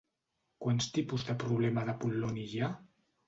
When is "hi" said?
2.55-2.63